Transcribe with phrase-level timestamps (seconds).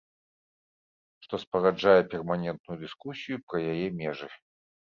[1.25, 4.35] Што спараджае перманентную дыскусію пра яе межы.